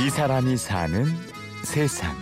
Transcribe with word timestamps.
이 0.00 0.10
사람이 0.10 0.56
사는 0.56 1.04
세상. 1.64 2.16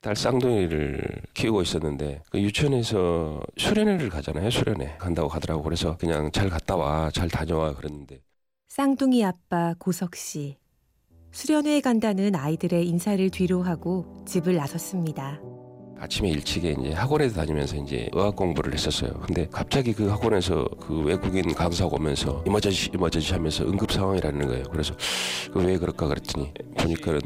딸 0.00 0.16
쌍둥이를 0.16 1.02
키우고 1.34 1.62
있었는데 1.62 2.22
그 2.30 2.40
유치원에서 2.40 3.40
수련회를 3.56 4.08
가잖아요. 4.08 4.50
수련회 4.50 4.96
간다고 4.98 5.28
가더라고. 5.28 5.62
그래서 5.62 5.96
그냥 5.98 6.30
잘 6.32 6.48
갔다 6.48 6.76
와, 6.76 7.10
잘 7.10 7.28
다녀와 7.28 7.74
그랬는데 7.74 8.22
쌍둥이 8.68 9.24
아빠 9.24 9.74
고석 9.78 10.16
씨. 10.16 10.56
수련회에 11.32 11.82
간다는 11.82 12.34
아이들의 12.34 12.88
인사를 12.88 13.28
뒤로 13.30 13.62
하고 13.62 14.24
집을 14.26 14.56
나섰습니다. 14.56 15.40
아침에 16.00 16.28
일찍에 16.30 16.76
이제 16.78 16.92
학원에 16.92 17.28
다니면서 17.28 17.76
이제 17.76 18.08
의학 18.12 18.36
공부를 18.36 18.72
했었어요. 18.72 19.10
근데 19.26 19.48
갑자기 19.50 19.92
그 19.92 20.06
학원에서 20.06 20.68
그 20.80 21.00
외국인 21.00 21.52
강사가 21.54 21.90
오면서 21.96 22.42
이머저지 22.46 22.90
이머저지 22.94 23.32
하면서 23.32 23.64
응급 23.64 23.90
상황이라는 23.90 24.46
거예요. 24.46 24.64
그래서 24.70 24.94
그왜 25.52 25.78
그럴까 25.78 26.06
그랬더니 26.06 26.52
보니까는 26.76 27.20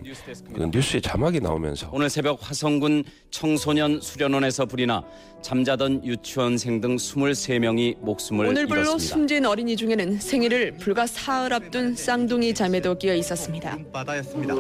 그 0.55 0.71
뉴스에 0.73 1.01
자막이 1.01 1.41
나오면서 1.41 1.91
오늘 1.93 2.09
새벽 2.09 2.39
화성군 2.41 3.05
청소년 3.31 4.01
수련원에서 4.01 4.67
불이 4.67 4.87
나 4.87 5.03
잠자던 5.43 6.05
유치원생 6.05 6.81
등 6.81 6.97
23명이 6.97 7.99
목숨을 7.99 8.47
오늘 8.47 8.67
불로 8.67 8.83
잃었습니다. 8.83 9.15
숨진 9.15 9.45
어린이 9.45 9.77
중에는 9.77 10.19
생일을 10.21 10.77
불과 10.77 11.07
사흘 11.07 11.53
앞둔 11.53 11.95
쌍둥이 11.95 12.55
자매도 12.55 12.97
끼어 12.97 13.15
있었습니다. 13.15 13.77
바다였습니다. 13.93 14.55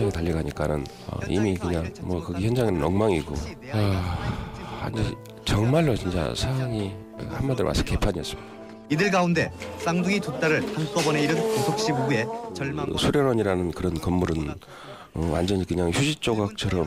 현장에 0.00 0.10
달려가니까는 0.10 0.86
어, 1.08 1.18
이미 1.28 1.56
그냥 1.56 1.92
뭐 2.00 2.22
거기 2.22 2.46
현장은 2.46 2.82
엉망이고 2.82 3.34
아, 3.72 4.18
아니 4.82 5.14
정말로 5.44 5.94
진짜 5.94 6.32
상황이 6.34 6.92
한마디로 7.18 7.66
말해서 7.66 7.84
개판이었습니다. 7.84 8.50
이들 8.90 9.10
가운데 9.10 9.52
쌍둥이 9.78 10.20
두 10.20 10.38
딸을 10.40 10.62
한꺼번에 10.76 11.22
잃은 11.22 11.36
고석 11.36 11.78
씨 11.78 11.92
부부의 11.92 12.24
그 12.24 12.54
절망과 12.54 12.98
수련원이라는 12.98 13.70
그런 13.72 13.94
건물은 13.94 14.54
어, 15.12 15.28
완전히 15.32 15.64
그냥 15.64 15.90
휴지 15.90 16.14
조각처럼 16.16 16.86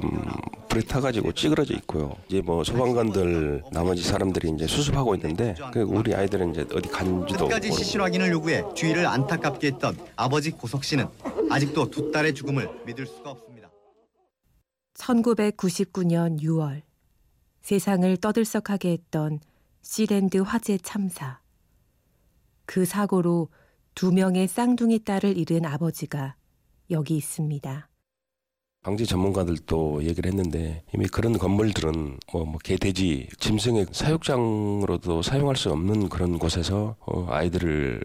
불에 0.70 0.82
타가지고 0.82 1.34
찌그러져 1.34 1.74
있고요. 1.76 2.14
이제 2.30 2.42
뭐 2.42 2.64
소방관들 2.64 3.64
나머지 3.72 4.02
사람들이 4.02 4.50
이제 4.56 4.66
수습하고 4.66 5.14
있는데 5.16 5.56
그 5.72 5.82
우리 5.82 6.16
아이들은 6.16 6.52
이제 6.52 6.66
어디 6.74 6.90
간지도 6.90 7.48
끝까지. 7.48 7.72
시신 7.72 8.02
확인을 8.02 8.32
요구해 8.32 8.64
주위를 8.76 9.06
안타깝게 9.06 9.68
했던 9.68 9.98
아버지 10.16 10.52
고석 10.52 10.84
씨는 10.86 11.08
아직도 11.50 11.90
두 11.90 12.12
딸의 12.12 12.34
죽음을 12.34 12.70
믿을 12.86 13.06
수가 13.06 13.32
없습니다. 13.32 13.70
1999년 14.96 16.42
6월 16.42 16.82
세상을 17.62 18.18
떠들썩하게 18.18 18.92
했던 18.92 19.40
시랜드 19.82 20.38
화재 20.38 20.78
참사. 20.78 21.40
그 22.66 22.86
사고로 22.86 23.50
두 23.96 24.12
명의 24.12 24.48
쌍둥이 24.48 25.04
딸을 25.04 25.38
잃은 25.38 25.66
아버지가 25.66 26.36
여기 26.92 27.18
있습니다. 27.18 27.90
방지 28.82 29.06
전문가들도 29.06 30.04
얘기를 30.04 30.30
했는데 30.30 30.84
이미 30.94 31.08
그런 31.08 31.38
건물들은 31.38 32.20
뭐, 32.34 32.44
뭐 32.46 32.58
개돼지 32.62 33.30
짐승의 33.40 33.88
사육장으로도 33.94 35.22
사용할 35.22 35.56
수 35.56 35.72
없는 35.72 36.10
그런 36.10 36.38
곳에서 36.38 36.98
어, 37.00 37.26
아이들을 37.30 38.04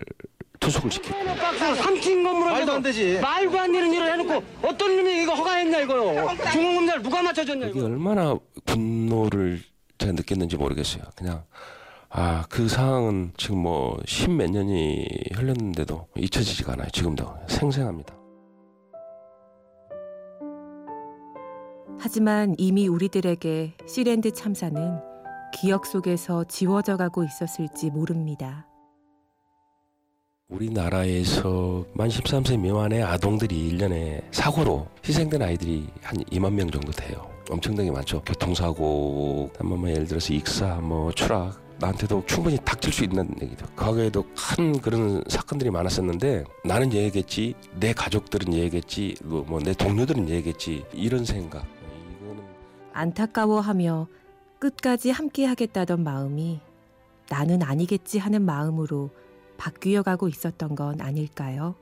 투숙을 0.60 0.90
시키고 0.90 1.14
박스 1.36 1.64
3층 1.82 2.24
건물을 2.24 2.52
말도 2.52 2.72
안 2.72 2.82
되지 2.82 3.18
말도 3.20 3.58
안 3.58 3.72
되는 3.72 3.92
일을 3.92 4.12
해놓고 4.12 4.42
어떤 4.62 4.96
놈이 4.96 5.22
이거 5.22 5.34
허가했냐 5.34 5.80
이거요 5.80 6.28
중공검사를 6.52 7.02
누가 7.02 7.22
맞춰줬냐 7.22 7.66
이게 7.68 7.78
이거 7.78 7.86
얼마나 7.86 8.36
분노를 8.66 9.62
제가 9.98 10.12
느꼈는지 10.12 10.56
모르겠어요. 10.56 11.02
그냥 11.16 11.44
아 12.10 12.44
그 12.48 12.68
상황은 12.68 13.32
지금 13.36 13.58
뭐 13.58 13.98
십 14.06 14.30
몇 14.30 14.50
년이 14.50 15.06
흘렀는데도 15.34 16.06
잊혀지지가 16.16 16.74
않아요. 16.74 16.88
지금도 16.90 17.26
생생합니다. 17.48 18.14
하지만 22.00 22.54
이미 22.58 22.86
우리들에게 22.86 23.74
시랜드 23.86 24.32
참사는 24.32 25.00
기억 25.52 25.84
속에서 25.84 26.44
지워져 26.44 26.96
가고 26.96 27.24
있었을지 27.24 27.90
모릅니다. 27.90 28.67
우리나라에서 30.48 31.84
만 31.92 32.08
13세 32.08 32.58
미만의 32.58 33.02
아동들이 33.02 33.70
1년에 33.70 34.22
사고로 34.30 34.86
희생된 35.06 35.42
아이들이 35.42 35.86
한 36.02 36.16
2만 36.24 36.52
명 36.54 36.70
정도 36.70 36.90
돼요. 36.90 37.30
엄청나게 37.50 37.90
많죠. 37.90 38.22
교통사고, 38.22 39.50
뭐 39.62 39.90
예를 39.90 40.06
들어서 40.06 40.32
익사, 40.32 40.76
뭐 40.76 41.12
추락, 41.12 41.60
나한테도 41.78 42.24
충분히 42.26 42.56
닥칠 42.64 42.92
수 42.92 43.04
있는 43.04 43.30
얘기죠. 43.42 43.66
과거에도 43.76 44.24
큰 44.34 44.80
그런 44.80 45.22
사건들이 45.28 45.70
많았었는데 45.70 46.44
나는 46.64 46.94
얘기했지, 46.94 47.54
내 47.78 47.92
가족들은 47.92 48.54
얘기했지, 48.54 49.16
뭐 49.22 49.60
내 49.60 49.74
동료들은 49.74 50.30
얘기했지 50.30 50.84
이런 50.94 51.26
생각. 51.26 51.66
이거는 52.22 52.42
안타까워하며 52.94 54.08
끝까지 54.58 55.10
함께 55.10 55.44
하겠다던 55.44 56.02
마음이 56.02 56.60
나는 57.28 57.62
아니겠지 57.62 58.18
하는 58.18 58.42
마음으로 58.42 59.10
바뀌어 59.58 60.02
가고 60.02 60.28
있었던 60.28 60.74
건 60.74 61.00
아닐까요? 61.02 61.74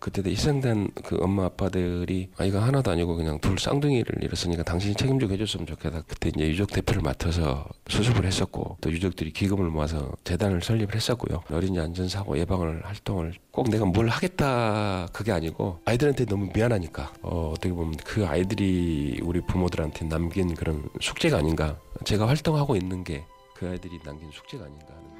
그때도 0.00 0.30
희생된 0.30 0.92
그 1.04 1.18
엄마 1.20 1.44
아빠들이 1.44 2.30
아이가 2.38 2.62
하나도 2.62 2.90
아니고 2.90 3.16
그냥 3.16 3.38
둘 3.38 3.58
쌍둥이를 3.58 4.24
잃었으니까 4.24 4.62
당신이 4.62 4.94
책임지고 4.94 5.30
해줬으면 5.34 5.66
좋겠다. 5.66 6.00
그때 6.08 6.30
이제 6.34 6.48
유족 6.48 6.72
대표를 6.72 7.02
맡아서 7.02 7.68
수습을 7.86 8.24
했었고 8.24 8.78
또 8.80 8.90
유족들이 8.90 9.30
기금을 9.34 9.68
모아서 9.68 10.10
재단을 10.24 10.62
설립을 10.62 10.94
했었고요. 10.94 11.42
어린이 11.50 11.78
안전사고 11.78 12.38
예방을 12.38 12.80
활동을 12.86 13.34
꼭 13.50 13.68
내가 13.68 13.84
뭘 13.84 14.08
하겠다 14.08 15.06
그게 15.12 15.32
아니고 15.32 15.80
아이들한테 15.84 16.24
너무 16.24 16.48
미안하니까 16.54 17.12
어, 17.20 17.50
어떻게 17.54 17.74
보면 17.74 17.98
그 18.02 18.26
아이들이 18.26 19.20
우리 19.22 19.42
부모들한테 19.42 20.06
남긴 20.06 20.54
그런 20.54 20.88
숙제가 20.98 21.36
아닌가. 21.36 21.78
제가 22.04 22.26
활동하고 22.26 22.74
있는 22.74 23.04
게 23.04 23.22
그 23.60 23.68
아이들이 23.68 24.00
남긴 24.02 24.30
숙제가 24.30 24.64
아닌가 24.64 24.86
하는. 24.88 25.19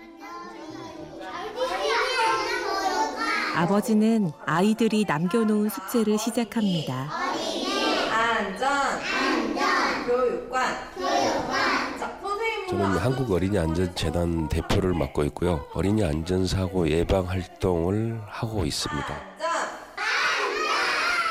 아버지는 3.55 4.33
아이들이 4.47 5.05
남겨놓은 5.07 5.69
숙제를 5.69 6.19
시작합니다. 6.19 7.09
안전, 8.13 8.69
교육관, 10.07 10.75
저는 12.69 12.85
한국 12.99 13.31
어린이 13.33 13.59
안전 13.59 13.93
재단 13.95 14.49
대표를 14.49 14.95
맡고 14.95 15.25
있고요. 15.25 15.67
어린이 15.75 16.05
안전 16.05 16.47
사고 16.47 16.89
예방 16.89 17.29
활동을 17.29 18.21
하고 18.27 18.65
있습니다. 18.65 19.09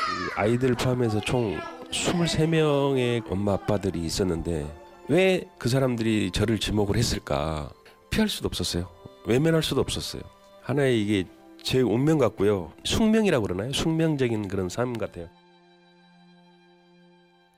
이 0.08 0.30
아이들 0.36 0.74
포함해서 0.74 1.20
총 1.20 1.58
23명의 1.90 3.22
엄마 3.30 3.54
아빠들이 3.54 4.00
있었는데 4.00 4.66
왜 5.08 5.44
그 5.58 5.68
사람들이 5.68 6.30
저를 6.30 6.58
지목을 6.60 6.96
했을까? 6.96 7.70
피할 8.10 8.28
수도 8.28 8.46
없었어요. 8.46 8.88
외면할 9.26 9.62
수도 9.62 9.80
없었어요. 9.80 10.22
하나의 10.62 11.02
이게 11.02 11.24
제 11.62 11.80
운명 11.80 12.18
같고요. 12.18 12.72
숙명이라고 12.84 13.46
그러나요? 13.46 13.72
숙명적인 13.72 14.48
그런 14.48 14.68
삶 14.68 14.92
같아요. 14.94 15.28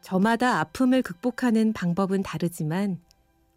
저마다 0.00 0.60
아픔을 0.60 1.02
극복하는 1.02 1.72
방법은 1.72 2.22
다르지만 2.22 2.98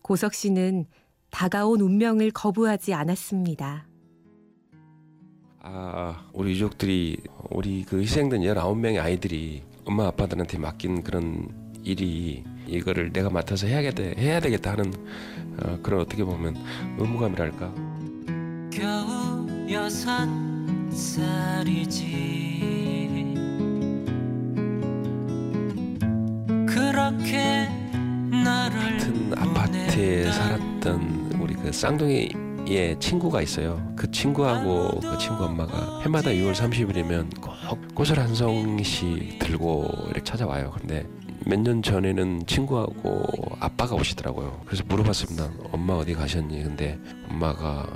고석 0.01 0.33
씨는 0.33 0.85
다가온 1.31 1.81
운명을 1.81 2.31
거부하지 2.31 2.94
않았습니다. 2.94 3.88
아, 5.61 6.29
우리 6.31 6.51
유족들이 6.51 7.17
우리 7.50 7.83
그 7.83 8.00
희생된 8.00 8.41
19명의 8.41 9.01
아이들이 9.01 9.63
엄마 9.83 10.06
아빠들한테 10.07 10.59
맡긴 10.59 11.03
그런 11.03 11.50
일이 11.83 12.44
이거를 12.67 13.12
내가 13.12 13.29
맡아서 13.29 13.66
해야겠다, 13.67 14.03
해야 14.19 14.39
되겠다 14.39 14.72
하는 14.73 14.94
어, 15.63 15.80
그런 15.81 16.01
어떻게 16.01 16.24
보면 16.24 16.56
의무감이랄까. 17.00 17.94
여섯 19.69 20.27
살이지 20.91 22.56
그렇게 26.67 27.67
나를 28.31 28.79
같은 28.79 29.33
아파트에 29.35 30.31
살았던 30.31 31.31
우리 31.39 31.56
그 31.56 31.71
쌍둥이의 31.71 33.00
친구가 33.00 33.41
있어요. 33.41 33.81
그 33.95 34.12
친구하고 34.12 35.00
그 35.00 35.17
친구 35.17 35.45
엄마가 35.45 36.01
해마다 36.01 36.29
6월 36.29 36.53
30일이면 36.53 37.41
꼭 37.41 37.95
꽃을 37.95 38.19
한 38.19 38.35
송이씩 38.35 39.39
들고 39.39 39.89
이렇게 40.06 40.23
찾아와요. 40.23 40.73
근데 40.77 41.07
몇년 41.47 41.81
전에는 41.81 42.45
친구하고 42.45 43.23
아빠가 43.59 43.95
오시더라고요. 43.95 44.62
그래서 44.65 44.83
물어봤습니다. 44.88 45.50
엄마 45.71 45.94
어디 45.94 46.13
가셨니? 46.13 46.63
근데 46.63 47.00
엄마가 47.29 47.88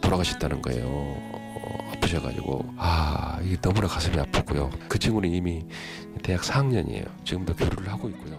돌아가셨다는 0.00 0.62
거예요. 0.62 0.84
어, 0.86 1.92
아프셔가지고 1.92 2.74
아 2.76 3.38
이게 3.42 3.56
너무나 3.60 3.86
가슴이 3.86 4.18
아프고요. 4.18 4.70
그 4.88 4.98
친구는 4.98 5.30
이미 5.30 5.64
대학 6.22 6.42
4학년이에요. 6.42 7.06
지금도 7.24 7.54
교류를 7.54 7.88
하고 7.88 8.08
있고요. 8.08 8.38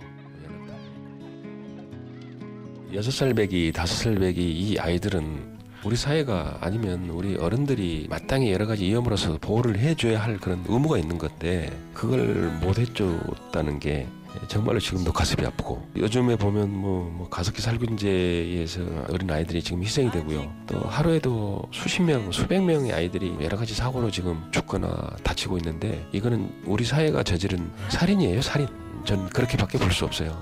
여섯 2.93 3.11
살 3.11 3.33
배기, 3.33 3.71
다섯 3.73 3.95
살 3.95 4.15
배기 4.15 4.49
이 4.49 4.79
아이들은 4.79 5.57
우리 5.83 5.95
사회가 5.95 6.57
아니면 6.61 7.09
우리 7.09 7.35
어른들이 7.35 8.07
마땅히 8.09 8.51
여러 8.51 8.65
가지 8.65 8.85
위험으로서 8.85 9.37
보호를 9.39 9.77
해줘야 9.77 10.21
할 10.21 10.37
그런 10.37 10.63
의무가 10.67 10.97
있는 10.97 11.17
건데 11.17 11.69
그걸 11.93 12.51
못 12.61 12.79
해줬다는 12.79 13.79
게 13.79 14.07
정말로 14.47 14.79
지금도 14.79 15.11
가슴이 15.13 15.45
아프고. 15.45 15.85
요즘에 15.95 16.35
보면 16.35 16.71
뭐, 16.71 17.09
뭐 17.11 17.29
가습기 17.29 17.61
살균제에서 17.61 18.81
어린 19.09 19.29
아이들이 19.31 19.61
지금 19.61 19.83
희생이 19.83 20.11
되고요. 20.11 20.51
또 20.67 20.79
하루에도 20.79 21.63
수십 21.71 22.01
명 22.01 22.31
수백 22.31 22.61
명의 22.63 22.93
아이들이 22.93 23.35
여러 23.41 23.57
가지 23.57 23.73
사고로 23.73 24.11
지금 24.11 24.43
죽거나 24.51 25.15
다치고 25.23 25.57
있는데 25.57 26.07
이거는 26.11 26.63
우리 26.65 26.83
사회가 26.83 27.23
저지른 27.23 27.71
살인이에요 27.89 28.41
살인. 28.41 28.67
전 29.05 29.29
그렇게밖에 29.29 29.77
볼 29.77 29.91
수 29.91 30.05
없어요. 30.05 30.37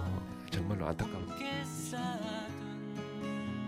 정말로 0.49 0.87
안타까운 0.87 1.25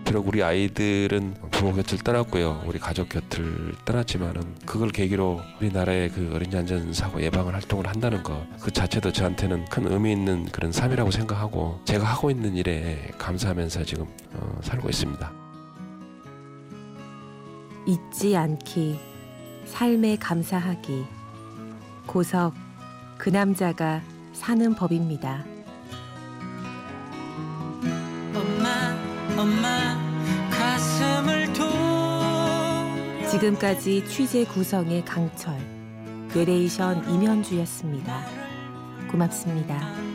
비록 0.08 0.26
우리 0.26 0.42
아이들은 0.42 1.34
부모 1.50 1.74
곁을 1.74 1.98
떠났고요. 1.98 2.62
우리 2.66 2.78
가족 2.78 3.10
곁을 3.10 3.74
떠났지만은 3.84 4.42
그걸 4.64 4.88
계기로 4.88 5.42
우리나라의 5.60 6.08
그 6.08 6.32
어린이 6.34 6.56
안전 6.56 6.92
사고 6.94 7.20
예방을 7.20 7.52
활동을 7.54 7.86
한다는 7.86 8.22
것 8.22 8.38
그 8.60 8.72
자체도 8.72 9.12
저한테는 9.12 9.64
큰 9.66 9.90
의미 9.90 10.12
있는 10.12 10.44
그런 10.46 10.72
삶이라고 10.72 11.10
생각하고 11.10 11.80
제가 11.84 12.04
하고 12.04 12.30
있는 12.30 12.54
일에 12.56 13.10
감사하면서 13.16 13.84
지금 13.84 14.06
어, 14.34 14.60
살고 14.62 14.88
있습니다. 14.88 15.32
잊지 17.86 18.36
않기, 18.36 18.98
삶에 19.64 20.16
감사하기. 20.16 21.04
고석, 22.06 22.52
그 23.16 23.30
남자가 23.30 24.02
사는 24.34 24.74
법입니다. 24.74 25.44
지금까지 33.30 34.08
취재 34.08 34.44
구성의 34.44 35.04
강철, 35.04 35.54
내레이션 36.34 37.10
임현주였습니다. 37.10 38.24
고맙습니다. 39.10 40.07